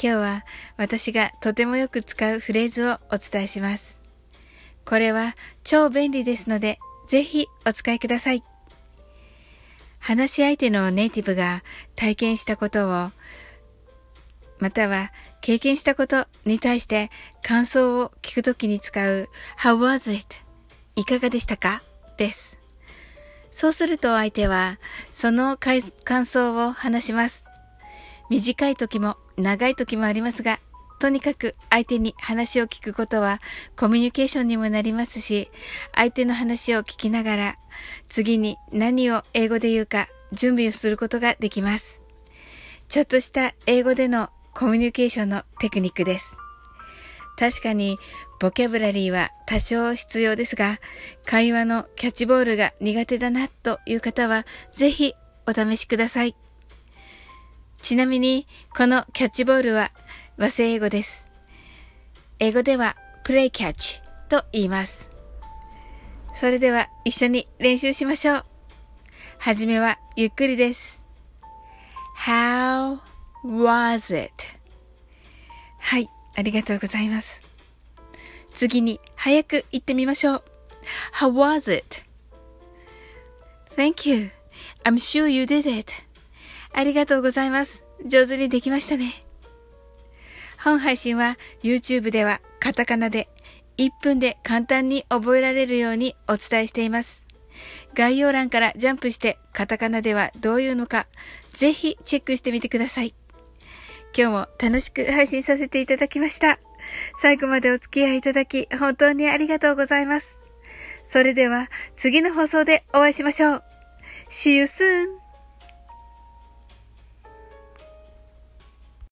[0.00, 0.44] 今日は
[0.76, 4.00] 私がとてもよく使うフレーズをお伝えします。
[4.84, 6.78] これは超便利ですので、
[7.08, 8.42] ぜひお使いください。
[9.98, 11.62] 話し相手のネイティブが
[11.96, 13.10] 体験したことを、
[14.58, 17.10] または経験したことに対して
[17.42, 19.28] 感想を聞くときに使う
[19.58, 20.36] How was it?
[20.94, 21.82] いかがでしたか？
[22.16, 22.58] です。
[23.50, 24.78] そうすると相手は
[25.12, 27.44] その感想を話します。
[28.28, 30.60] 短い時も長い時もありますが、
[30.98, 33.40] とにかく相手に話を聞くことは
[33.76, 35.50] コミュニケーションにもなりますし、
[35.94, 37.56] 相手の話を聞きながら
[38.08, 42.00] 次に何を英語で言うか準備をすることができます。
[42.88, 46.38] ちょっとした英語でのコミュニケーションのテクニックです。
[47.38, 47.98] 確かに、
[48.40, 50.80] ボキャブラリーは多少必要ですが、
[51.26, 55.12] 会話のキャッチボールが苦手だなという方は、ぜひ
[55.46, 56.34] お試しください。
[57.86, 59.92] ちなみに、このキャッチボールは
[60.36, 61.28] 和製英語です。
[62.40, 65.12] 英語では、プレイキャッチと言います。
[66.34, 68.44] それでは一緒に練習しましょう。
[69.38, 71.00] はじめはゆっくりです。
[72.16, 72.98] How
[73.44, 74.32] was it?
[75.78, 76.10] はい。
[76.34, 77.40] ありがとうございます。
[78.52, 80.42] 次に早く言ってみましょう。
[81.14, 81.72] How was
[83.76, 84.32] it?Thank you.
[84.82, 86.05] I'm sure you did it.
[86.76, 87.84] ありがとうございます。
[88.06, 89.24] 上手にできましたね。
[90.62, 93.28] 本配信は YouTube ではカタカナで
[93.78, 97.26] 1分で簡単に覚えられるようにお伝えしています。
[97.94, 101.06] 概要欄からジャンプしてカタカナではどういうのか
[101.52, 103.14] ぜひチェックしてみてください。
[104.16, 106.58] 今日も楽しく配信させていただきました。
[107.20, 110.38] 最後までお付き合いいただき、本当にありがとうございます。
[111.04, 113.62] それでは、次の放送でお会いしましょう。
[114.30, 115.25] See you soon!